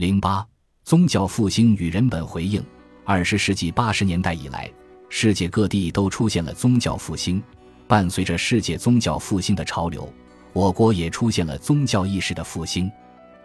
[0.00, 0.42] 零八，
[0.82, 2.64] 宗教复兴与人本回应。
[3.04, 4.66] 二十世纪八十年代以来，
[5.10, 7.42] 世界各地都出现了宗教复兴。
[7.86, 10.10] 伴随着世界宗教复兴的潮流，
[10.54, 12.90] 我国也出现了宗教意识的复兴。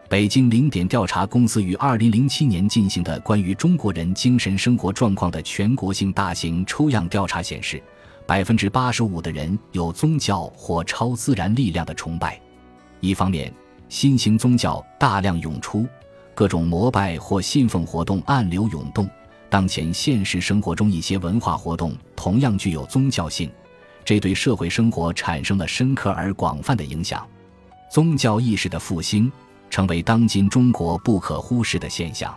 [0.08, 7.84] 北京零点调查公司于二零零七年进行的关于中国人精神生活状况的全国性大型抽样调查显示，
[8.26, 12.40] 百分之八十五的人有宗教或超自然力量的崇拜。
[13.02, 13.54] 一方面，
[13.90, 15.86] 新型宗教大量涌出，
[16.36, 19.10] 各种膜拜或信奉活动暗流涌动。
[19.50, 23.50] 当前现实生活中，一些文化活动同样具有宗教性，
[24.04, 27.26] 这对社会生活产生了深刻而广泛的影响。
[27.90, 29.32] 宗教意识的复兴
[29.70, 32.36] 成为当今中国不可忽视的现象。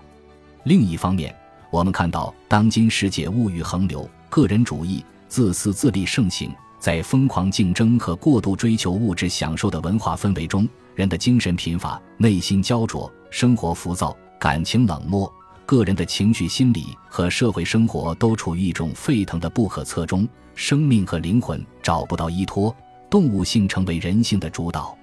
[0.62, 1.34] 另一方面，
[1.70, 15.32] 我们看到当今世界物欲横流、个人主义、自私自利盛行，在疯狂竞争和过度追求物质享受的文化氛围中，人的精神贫乏、内心焦灼、生活浮躁、感情冷漠。
[15.66, 22.74] 个人的情绪、心理和社会生活都处于一种沸腾的不可测中，生命和灵魂找不到依托，
[23.10, 24.96] 动物性成为人性的主导，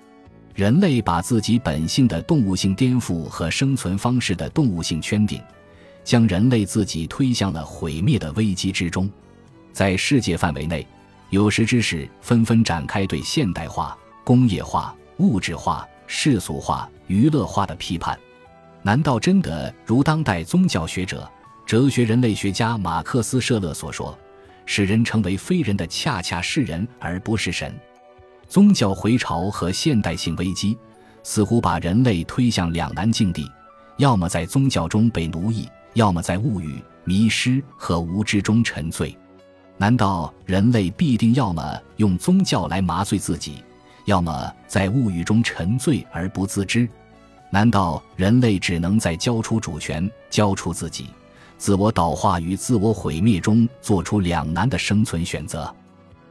[0.56, 5.40] 人类把自己本性的动物性颠覆和生存方式的动物性圈定，
[6.04, 9.08] 将人类自己推向了毁灭的危机之中。
[9.72, 10.88] 在世界范围内，
[11.30, 18.18] 有识之士纷纷展开对现代化、工业化、物质化、世俗化、娱乐化的批判。
[18.82, 21.30] 难道真的如当代宗教学者、
[21.66, 24.18] 哲学人类学家马克思·舍勒所说，
[24.66, 27.74] 使人成为非人的恰恰是人而不是神？
[28.48, 30.78] 宗教回潮和现代性危机
[31.24, 33.52] 似乎把人类推向两难境地：
[33.98, 39.18] 要么在宗教中被奴役，要么在物欲、迷失和无知中沉醉。
[39.78, 43.64] 难道人类必定要么用宗教来麻醉自己，
[44.06, 46.88] 要么在物欲中沉醉而不自知？
[47.52, 51.08] 难道人类只能在交出主权、交出自己、
[51.58, 55.74] 自我导化与自我毁灭中做出两难的生存选择？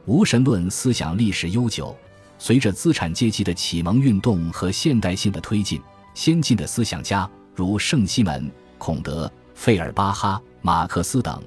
[0.05, 1.95] 无神论思想历史悠久，
[2.37, 5.81] 随着资产阶级的启蒙运动和现代性的推进，
[6.13, 11.41] 先进的思想家如圣西门、孔德、费尔巴哈、马克思等，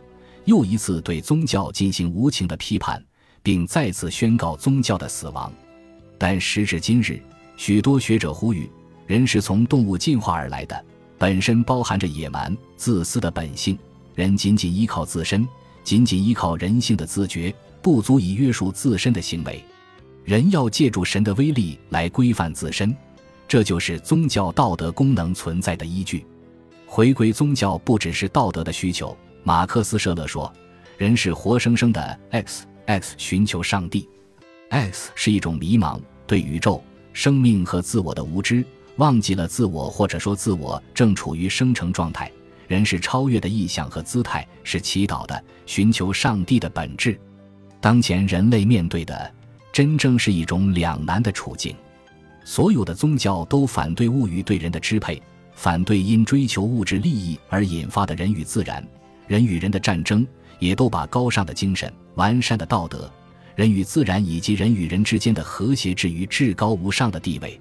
[0.44, 3.00] 又一次对宗教进行无情的批判，
[3.42, 5.52] 并再次宣告宗教的死亡。
[6.18, 7.22] 但时至今日，
[7.56, 8.68] 许多学者呼吁。
[9.06, 10.84] 人是从动物进化而来的，
[11.16, 13.78] 本身包含着野蛮、自私的本性。
[14.14, 15.48] 人仅仅依靠自身，
[15.82, 19.64] 仅仅依靠人性的自觉，不足以约束自身的行为。
[20.24, 22.94] 人要借助神的威力来规范自身，
[23.46, 26.26] 这就是宗教道德功能存在的依据。
[26.84, 29.16] 回归宗教不只是道德的需求。
[29.42, 30.52] 马克思·舍勒说
[30.98, 34.06] ：“人是活生生的 X，X 寻求上帝
[34.70, 38.64] ，X 是一种迷茫，对宇宙、生命和自我的无知。”
[38.98, 42.28] 忘记了自我，或者说自我正处于生成状态。
[42.66, 47.18] 人是超越的意象和姿态，是祈祷的、寻求上帝的本质。
[47.80, 49.32] 当前人类面对的，
[49.72, 51.76] 真正是一种两难的处境。
[52.44, 55.22] 所有的宗教都反对物欲对人的支配，
[55.54, 58.84] 反对因追求物质利益而引发的人与自然、
[59.28, 60.26] 人与人的战争，
[60.58, 63.08] 也都把高尚的精神、完善的道德、
[63.58, 67.60] 人与自然以及人与人之间的和谐置于至高无上的地位。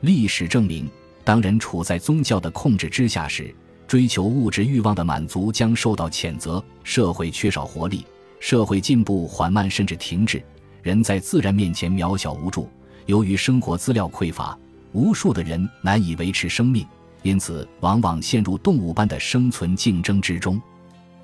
[0.00, 0.88] 历史证明，
[1.24, 3.54] 当人处在宗教的控制之下时，
[3.86, 8.02] 追求物质欲望的满足将受到谴责，社会缺少活力，
[8.40, 10.42] 社会进步缓慢甚至停滞，
[10.82, 12.66] 人在自然面前渺小无助。
[13.04, 14.58] 由于生活资料匮乏，
[14.92, 16.86] 无数的人难以维持生命，
[17.22, 20.58] 因此往往陷入动物般的生存竞争之中。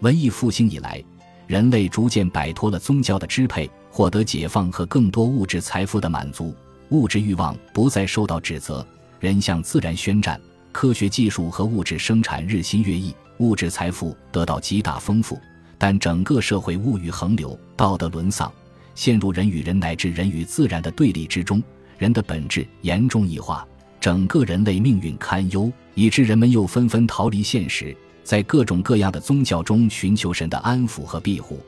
[0.00, 1.02] 文艺复兴以来，
[1.46, 6.54] 人类逐渐摆脱了宗教的支配，获得解放和更多物质财富的满足。
[6.88, 8.84] 物质欲望不再受到指责，
[9.20, 10.40] 人向自然宣战，
[10.72, 15.38] 科学技术和物质生产日新月异，物质财富得到极大丰富。
[15.76, 18.50] 但整个社会物欲横流，道德沦丧，
[18.94, 21.62] 陷入人与人乃至人与自然的对立之中，
[21.98, 23.66] 人的本质严重异化，
[24.00, 27.94] 整个人类命运堪忧，以致人们又纷纷逃离现实，
[28.24, 31.60] 在各种各样的宗教中寻求神的安抚和庇护，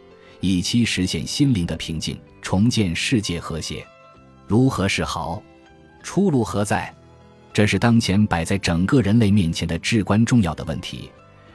[0.47, 3.83] 以期实现心灵的平静，重建世界和谐。
[4.47, 5.43] 如何是好？
[6.03, 6.95] 出路何在？
[7.51, 11.11] 这是当前摆在整个人类面前的至关重要的问题。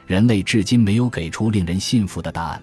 [0.06, 2.60] 人类至今没有给出令人信服的答案。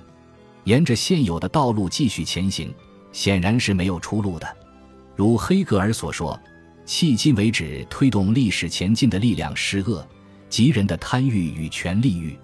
[0.65, 2.73] 沿着现有的道路继续前行，
[3.13, 4.57] 显然是没有出路的。
[5.15, 6.37] 如黑格尔所说
[6.85, 10.05] ：“迄今为止，推动历史前进的力量是恶，
[10.49, 12.37] 即人的贪欲与权力欲。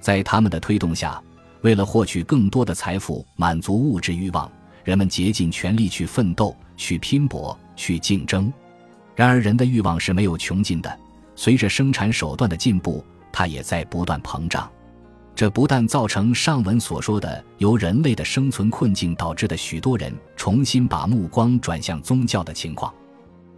[0.00, 1.22] 在他们的推动下，
[1.62, 4.50] 为了获取更多的财富，满足物质欲望，
[4.84, 8.52] 人们竭尽全力去奋斗。”去拼搏，去竞争。
[9.16, 10.98] 然而，人的欲望是没有穷尽的。
[11.34, 14.70] 随着生产手段的进步，它也在不断膨胀。
[15.34, 22.94] 这不但造成上文所说的由人类的生存困境导致的许多人重新把目光转向宗教的情况，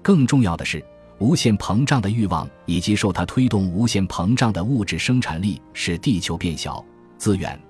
[0.01, 0.83] 更重要的是，
[1.19, 6.83] 无限膨胀的欲望以及受它推动无限膨胀的物质生产力，使地球变小，
[7.19, 7.61] 资源、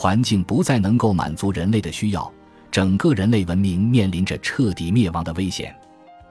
[0.00, 2.32] 环境不再能够满足人类的需要，
[2.70, 5.76] 整个人类文明面临着彻底灭亡的危险。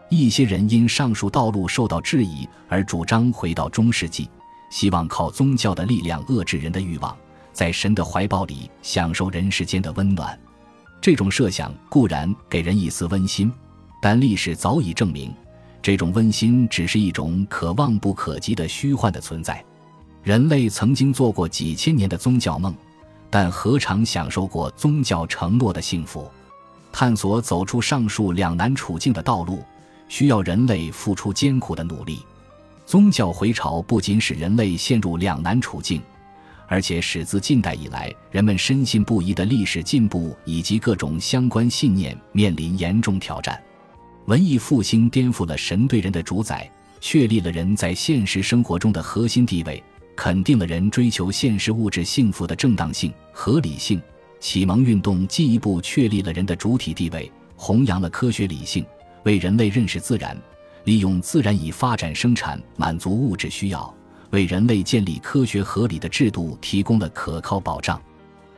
[0.09, 4.27] 一些人因上述道路受到质疑而主张回到中世纪。
[4.71, 7.15] 希望靠宗教的力量遏制人的欲望，
[7.53, 10.35] 在神的怀抱里享受人世间的温暖。
[10.99, 13.53] 这种设想固然给人一丝温馨，
[14.01, 15.31] 但历史早已证明，
[15.79, 19.63] 这种温馨只是一种可望不可及的虚幻的存在。
[20.23, 22.73] 人类曾经做过几千年的宗教梦，
[23.29, 26.29] 但何尝享受过宗教承诺的幸福？
[26.91, 29.63] 探索走出上述两难处境的道路，
[30.07, 32.25] 需要人类付出艰苦的努力。
[32.85, 36.01] 宗教回潮不仅使人类陷入两难处境，
[36.67, 43.61] 而且使自近代以来人们深信不疑的历史进步以及各种相关信念面临严重挑战。
[44.25, 46.67] 文艺复兴颠覆了神对人的主宰，
[46.99, 49.83] 确立了人在现实生活中的核心地位，
[50.21, 54.01] 肯定了人追求现实物质幸福的正当性、合理性。
[54.41, 58.85] 启蒙运动进一步确立了人的主体地位，弘扬了科学理性，
[59.23, 60.37] 为人类认识自然。
[60.83, 63.95] 利用自然以发展生产满足物质需要，
[64.31, 67.97] 为人类建立科学合理的制度提供了可靠保障。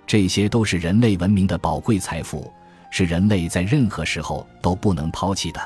[0.08, 2.52] 这些都是人类文明的宝贵财富，
[2.90, 5.62] 是人类在任何时候都不能抛弃的。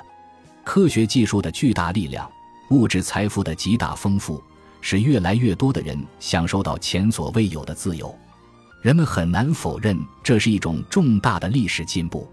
[0.66, 2.30] 科学技术的巨大力量，
[2.72, 4.44] 物质财富的极大丰富，
[4.88, 8.16] 使越来越多的人享受到前所未有的自由。
[8.84, 12.30] 人们很难否认这是一种重大的历史进步。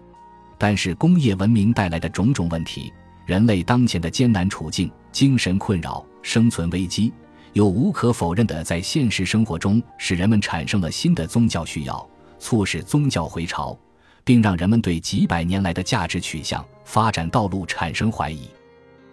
[0.59, 2.93] 但是工业文明带来的种种问题。
[3.25, 7.11] 人类当前的艰难处境、精神困扰、生存危机，
[7.53, 12.07] 又无可否认地在现实生活中使人们产生了新的宗教需要，
[12.37, 13.75] 促使宗教回潮，
[14.23, 18.47] 并让人们对几百年来的价值取向、发展道路产生怀疑。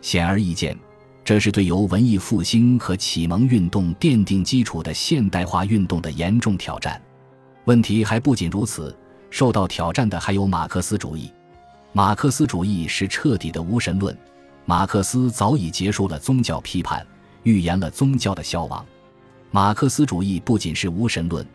[0.02, 0.76] 显而易见，
[1.24, 7.00] 这是对由文艺复兴和启蒙运动奠定基础的现代化运动的严重挑战。
[7.66, 8.96] 问题还不仅如此，
[9.30, 11.30] 受到挑战的还有马克思主义。
[11.92, 14.16] 马克思主义是彻底的无神论。
[14.64, 17.06] 马克思早已结束了宗教批判，
[17.42, 18.84] 预言了宗教的消亡。
[19.50, 21.46] 马克思主义不仅是无神论，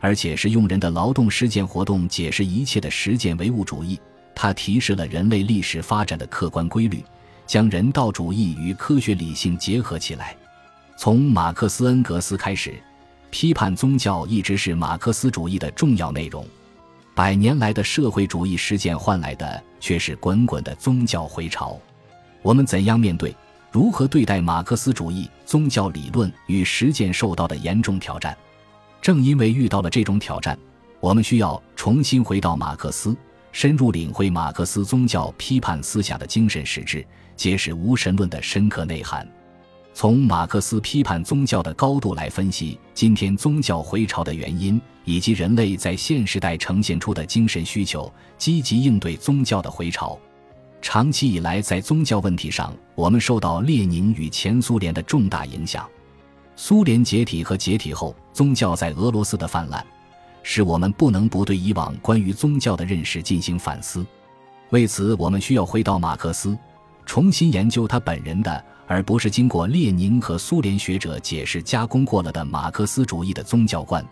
[0.00, 3.98] 而且是用人的劳动实践活动解释一切的实践唯物主义。
[4.34, 7.02] 它提示了人类历史发展的客观规律，
[7.46, 10.36] 将人道主义与科学理性结合起来。
[10.96, 12.74] 从马克思恩格斯开始，
[13.30, 16.46] 批判宗教一直是马克思主义的重要内容。
[17.14, 21.78] 百年来的社会主义实践换来的却是滚滚的宗教回潮。
[22.42, 23.34] 我们怎样面对、
[23.70, 28.36] 如何对待马克思主义宗教理论与实践受到的严重挑战？
[29.00, 30.58] 正因为遇到了这种挑战，
[31.00, 33.16] 我们需要重新回到马克思，
[33.54, 37.06] 深入领会马克思宗教批判思想的精神实质，
[37.36, 39.26] 揭示无神论的深刻内涵。
[39.94, 50.18] 从马克思批判宗教的高度来分析今天宗教回潮的原因，以及人类在现时代呈现出的精神需求，积极应对宗教的回潮。
[50.82, 55.88] 长期以来，在宗教问题上，我们受到列宁与前苏联的重大影响。
[56.56, 59.86] 苏联解体和解体后，宗教在俄罗斯的泛滥，
[60.44, 64.06] 使我们不能不对以往关于宗教的认识进行反思。
[64.70, 66.56] 为此，我们需要回到马克思，
[67.04, 68.64] 重新研究他本人的。
[68.86, 74.04] 而不是经过列宁和苏联学者解释加工过了的马克思主义的宗教观。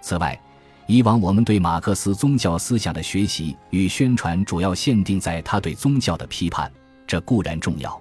[0.00, 0.40] 此外，
[0.86, 6.72] 以往我们对马克思宗教思想的学习与宣传主要限定在他对宗教的批判，
[7.06, 8.00] 这固然重要，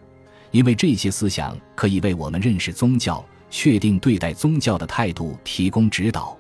[0.52, 6.38] 因为这些思想可以为我们认识宗教、确定对待宗教的态度提供指导。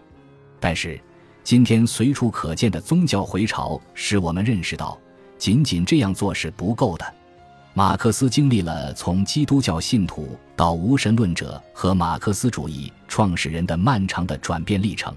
[0.58, 0.98] 但是，
[1.46, 4.98] 今天随处可见的宗教回潮使我们认识到，
[5.38, 7.06] 仅仅这样做是不够的。
[7.76, 15.14] 马克思经历了从基督教信徒到无神论者和马克思主义创始人的漫长的转变历程。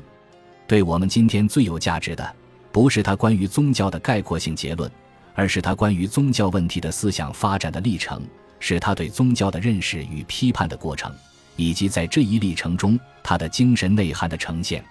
[0.66, 2.36] 对我们今天最有价值的，
[2.70, 4.90] 不是他关于宗教的概括性结论，
[5.34, 8.20] 而是他关于宗教问题的思想发展的历程，
[8.60, 11.10] 是他对宗教的认识与批判的过程，
[11.56, 14.84] 以及在这一历程中他的精神内涵的呈现。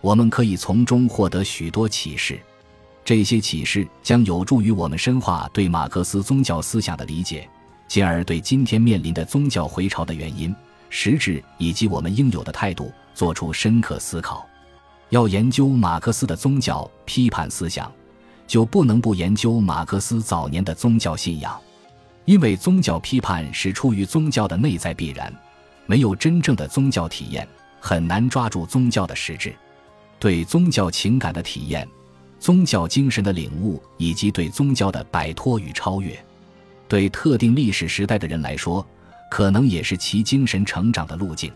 [0.00, 2.40] 我们可以从中获得许多启示。
[3.04, 7.48] 这些启示将有助于我们深化对马克思宗教思想的理解，
[7.88, 10.54] 进而对今天面临的宗教回潮的原因、
[10.90, 14.46] 实质以及我们应有的态度做出深刻思考。
[15.08, 17.90] 要研究马克思的宗教批判思想，
[18.46, 21.60] 就不能不研究马克思早年的宗教信仰，
[22.26, 25.34] 因为宗教批判是出于宗教的内在必然。
[25.86, 27.48] 没有真正的宗教体验，
[27.80, 29.52] 很难抓住宗教的实质。
[30.20, 31.88] 对宗教情感的体验、
[32.38, 36.16] 宗教精神的领悟，以及对宗教的摆脱与超越，
[36.86, 38.86] 对特定历史时代的人来说，
[39.30, 41.50] 可能也是其精神成长的路径。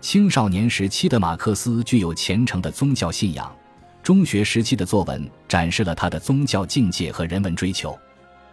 [0.00, 3.54] 青少年时期的马克思具有虔诚的宗教信仰，
[4.02, 7.96] 中学时期的作文展示了他的宗教境界和人文追求。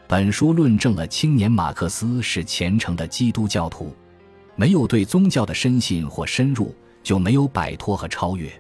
[0.08, 3.92] 本书论证了青年马克思是虔诚的基督教徒，
[4.56, 8.52] 没有对宗教的深信或深入，就没有摆脱和超越。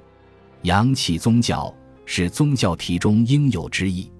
[0.63, 1.73] 扬弃宗教
[2.05, 4.11] 是宗教体中应有之义，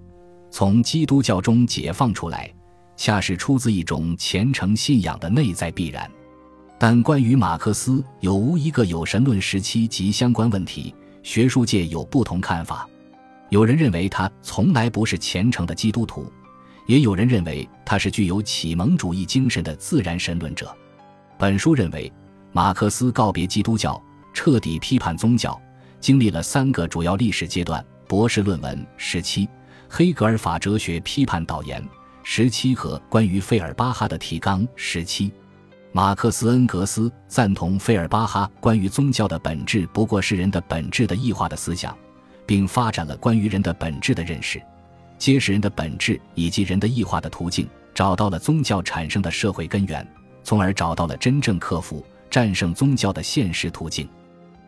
[0.50, 2.52] 从基督教中解放出来，
[2.96, 6.10] 恰是出自一种虔诚信仰的内在必然。
[6.78, 12.88] 但关于马克思有无一个有神论时期及相关问题，学术界有不同看法。
[13.50, 16.32] 有人认为他从来不是虔诚的基督徒，
[16.86, 20.74] 也有人认为他是具有启蒙主义精神的自然神论者。
[21.38, 22.10] 本书认为，
[22.54, 24.02] 马克思告别基督教，
[24.34, 25.60] 彻底批判宗教，
[26.00, 29.48] 经历了三个主要历史阶段：博士论文时期、
[29.90, 31.84] 黑格尔法哲学批判导言
[32.24, 35.32] 时期和关于费尔巴哈的提纲时期。
[35.92, 41.98] 马克思恩格斯赞同费尔巴哈关于宗教的本质不过是人的本质的异化的思想，
[42.46, 44.62] 并发展了关于人的本质的认识，
[45.18, 50.08] 揭示人的本质以及人的异化的途径，找到了宗教产生的社会根源，
[50.44, 54.08] 从而找到了真正克服、战胜宗教的现实途径，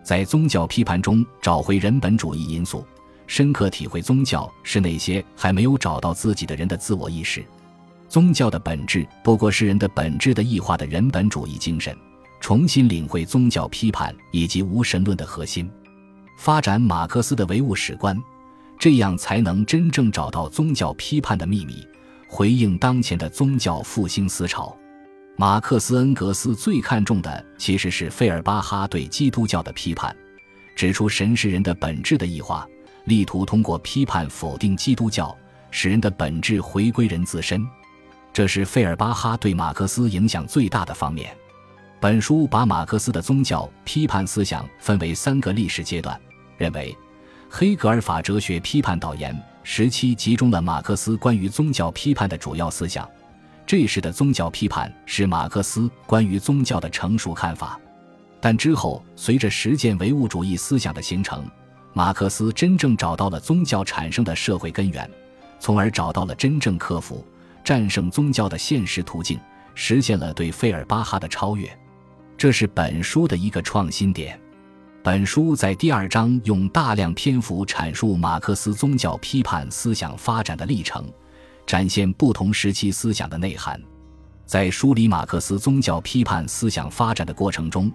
[0.04, 2.86] 在宗教批判中找回人本主义因素，
[3.28, 7.46] 深刻体会宗教是那些还没有找到自己的人的自我意识。
[8.10, 11.96] 宗教的本质不过是人的本质的异化的人本主义精神，
[12.42, 15.72] 重新领会宗教批判以及无神论的核心，
[16.38, 18.22] 发展马克思的唯物史观，
[18.78, 21.88] 这样才能真正找到宗教批判的秘密，
[22.28, 24.76] 回应当前的宗教复兴思潮。
[25.38, 30.16] 马克思恩格斯最看重的其实是费尔巴哈对基督教的批判，
[30.76, 32.68] 指出神是人的本质的异化，
[33.06, 35.36] 力图通过批判否定基督教，
[35.72, 37.66] 使人的本质回归人自身。
[38.32, 41.36] 这是费尔巴哈对马克思影响最大的方面。
[42.00, 46.20] 本书把马克思的宗教批判思想分为三个历史阶段，
[46.58, 46.96] 认为
[47.50, 53.10] 黑格尔法哲学批判导言时期集中了马克思关于宗教批判的主要思想。
[53.72, 57.80] 这时的宗教批判是马克思关于宗教的成熟看法。
[58.42, 61.50] 但之后随着实践唯物主义思想的形成，
[61.94, 65.10] 马克思真正找到了宗教产生的社会根源，
[65.58, 67.26] 从而找到了真正克服。
[67.64, 69.40] 战胜宗教的现实途径，
[69.74, 71.72] 实现了对费尔巴哈的超越，
[72.38, 74.38] 这是本书的一个创新点。
[75.02, 81.10] 本书在第二章用大量篇幅阐述马克思宗教批判思想发展的历程，
[81.72, 83.82] 展现不同时期思想的内涵。
[84.46, 87.90] 在梳理马克思宗教批判思想发展的过程中，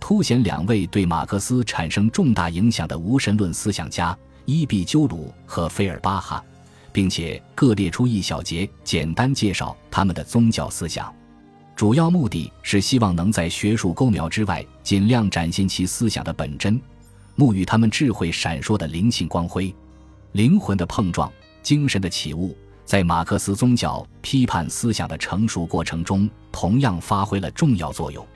[0.00, 4.16] 凸显两位对马克思产生重大影响的无神论思想家
[4.46, 6.42] 伊壁鸠鲁和费尔巴哈。
[6.90, 11.14] 并且各列出一小节，简单介绍他们的宗教思想，
[11.76, 16.80] 主要目的是希望能在学术勾描之外，尽量展现其思想的本真，
[17.36, 19.72] 沐浴他们智慧闪烁的灵性光辉。
[20.32, 21.30] 灵魂的碰撞，
[21.62, 22.56] 精神的起悟，
[22.88, 28.26] 在马克思宗教批判思想的成熟过程中，同样发挥了重要作用。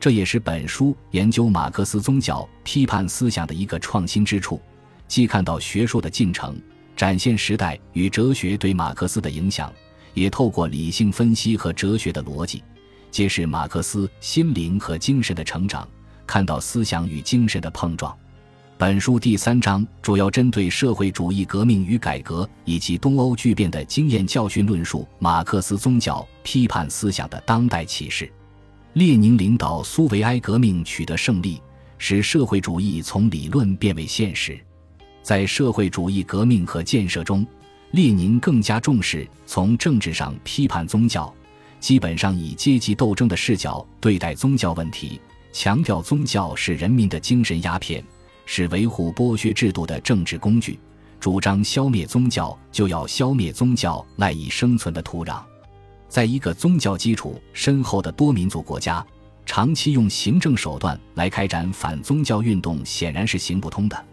[0.00, 4.60] 这也是本书研究马克思宗教批判思想的一个创新之处，
[5.06, 6.60] 既看到学术的进程。
[6.96, 9.72] 展现时代与哲学对马克思的影响，
[10.12, 12.64] 也透过理性分析和哲学的逻辑，
[13.12, 15.88] 揭示马克思心灵和精神的成长，
[16.26, 18.12] 看到思想与精神的碰撞。
[18.86, 28.30] 本书第三章主要针对社会主义革命与改革以及东欧巨变的经验教训，论述马克思宗教批判思想的当代启示。
[28.92, 31.62] 列宁领导苏维埃革命取得胜利，
[31.96, 34.60] 使社会主义从理论变为现实。
[35.22, 37.46] 在社会主义革命和建设中，
[37.92, 41.34] 列宁更加重视从政治上批判宗教，
[41.80, 45.18] 基本上以阶级斗争的视角对待宗教问题，
[45.54, 48.04] 强调宗教是人民的精神鸦片，
[48.46, 50.78] 是维护剥削制度的政治工具，
[51.18, 55.42] 主张消灭宗教就要消灭宗教赖以生存的土壤。
[56.08, 59.04] 在一个宗教基础深厚的多民族国家，
[59.44, 64.04] 长期用行政手段来开展反宗教运动显然是行不通的。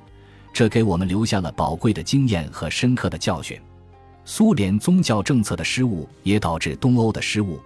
[0.54, 3.60] 这给我们留下了宝贵的经验和深刻的教训。
[4.26, 7.60] 苏联宗教政策的失误也导致东欧的失误。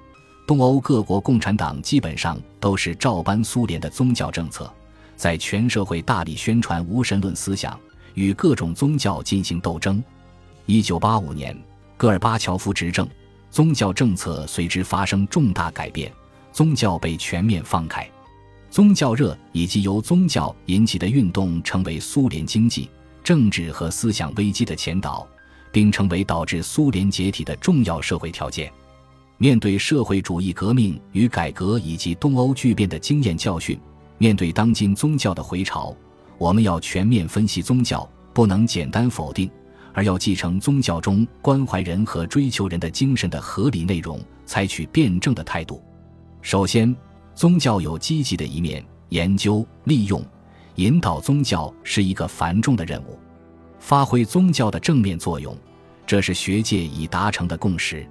[0.47, 4.71] 东欧各国共产党基本上都是照搬苏联的宗教政策，
[5.15, 7.79] 在全社会大力宣传无神论思想，
[8.13, 10.03] 与各种宗教进行斗争。
[10.65, 11.57] 一九八五年，
[11.97, 13.07] 戈尔巴乔夫执政，
[13.49, 16.11] 宗教政策随之发生重大改变，
[16.51, 18.09] 宗教被全面放开。
[18.69, 22.89] 宗教热以及由宗教引起的运动，成为苏联经济、
[23.23, 25.25] 政治和思想危机的前导，
[25.71, 28.69] 并成为导致苏联解体的重要社会条件。
[29.37, 33.79] 面对社会主义革命与改革以及东欧巨变的经验教训，
[34.17, 35.95] 面对当今宗教的回潮，
[36.37, 39.49] 我们要全面分析宗教，不能简单否定，
[39.93, 45.83] 而要继承宗教中关怀人和追求人的精神的合理内容，采取辩证的态度。
[46.41, 46.95] 首先。
[47.35, 50.23] 宗教有积极的一面，研究、利用、
[50.75, 53.19] 引导宗教是一个繁重的任务。
[53.77, 55.53] 发挥宗教的正面作用，
[56.07, 58.07] 这是学界已达成的共识。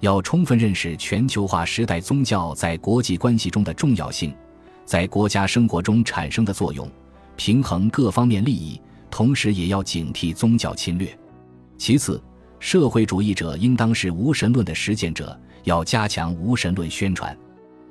[0.00, 4.34] 要充分认识全球化时代宗教在国际关系中的重要性，
[4.84, 6.90] 在国家生活中产生的作用，
[7.36, 11.16] 平衡各方面利益，同时也要警惕宗教侵略。
[11.78, 12.22] 其次，
[12.60, 17.36] 社会主义者应当是无神论的实践者，要加强无神论宣传。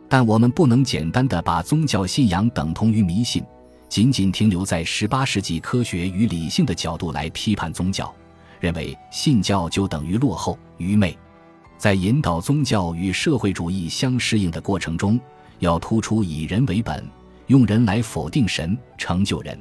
[0.07, 3.43] 但我们不能简单的把宗教信仰等同于迷信，
[3.89, 8.13] 仅仅停留在十八世纪科学与理性的角度来批判宗教，
[8.59, 11.17] 认为信教就等于落后愚昧。
[11.77, 15.19] 在引导宗教与社会主义相适应的过程中，
[15.63, 17.03] 要突出以人为本，
[17.47, 19.57] 用人来否定神，成就人。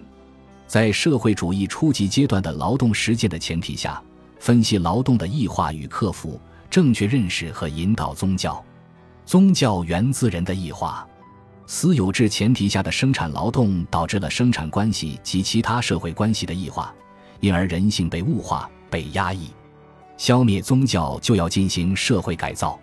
[0.66, 4.02] 在社会主义初级阶段的劳动实践的前提下，
[4.40, 8.62] 分析劳动的异化与克服，正确认识和引导宗教。
[9.24, 11.06] 宗教源自人的异化，
[11.66, 16.92] 私有制前提下的生产劳动导致了生产关系及其他社会关系的异化，
[17.38, 19.50] 因而人性被物化、被压抑。
[20.16, 22.78] 消灭宗教就要进行社会改造，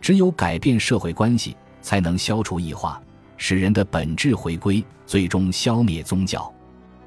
[0.00, 3.02] 只有改变社会关系，才能消除异化，
[3.36, 6.50] 使人的本质回归，最终消灭宗教。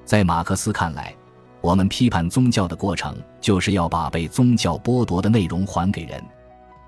[0.03, 1.15] 在马克思看来，
[1.61, 6.23] 我们批判宗教的过程，就是要把被宗教剥夺的内容还给人。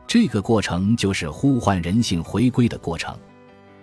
[0.06, 3.18] 这个过程就是呼唤人性回归的过程，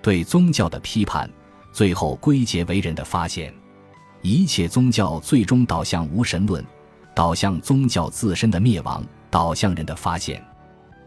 [0.01, 1.29] 对宗教的批判，
[1.73, 3.53] 最后归结为人的发现。
[4.23, 6.65] 一切宗教最终导向无神论，
[7.15, 10.43] 导向宗教自身的灭亡，导向人的发现。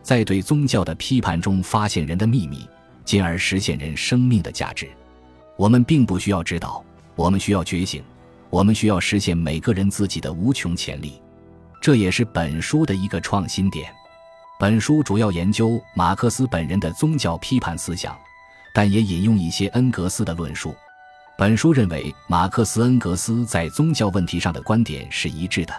[0.03, 2.67] 在对宗教的批判中发现人的秘密，
[3.07, 4.89] 进而实现人生命的价值。
[5.55, 6.83] 我们并不需要指导，
[7.15, 8.03] 我们需要觉醒，
[8.49, 11.21] 我们需要实现每个人自己的无穷潜力。
[11.81, 13.89] 这也是本书的一个创新点。
[14.59, 18.13] 本书主要研究马克思本人的宗教批判思想，
[18.73, 20.75] 但也引用一些恩格斯的论述。
[21.37, 25.73] 本书认为马克思恩格斯在宗教问题上的观点是一致的，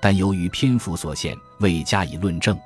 [0.00, 2.58] 但由于篇幅所限，未加以论证。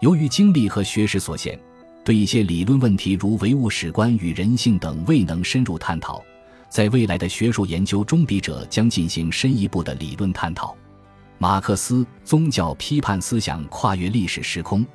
[0.00, 1.58] 由于精力和学识所限，
[2.04, 6.22] 对一些理论问题如唯物史观与人性等未能深入探讨。
[6.68, 10.74] 在未来的学术研究中，笔者将进行深一步的理论探讨。
[11.38, 14.86] 马克思宗教批判思想跨越历史时空，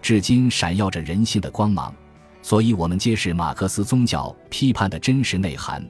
[0.00, 1.92] 至今闪耀着人性的光芒。
[2.40, 5.82] 所以，我们揭示马克思宗教批判的真实内涵，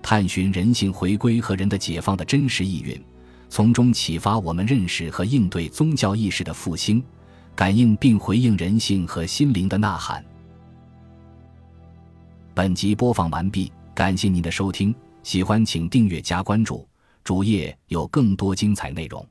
[0.00, 2.98] 探寻人性回归和人的解放的真实意蕴，
[3.48, 7.02] 从中启发我们认识和应对宗教意识的复兴，
[7.56, 10.22] 感应并回应人性和心灵的呐喊。
[12.52, 16.86] 本集播放完毕，感谢您的收听，喜欢请订阅加关注，
[17.24, 19.26] 主页有更多精彩内容。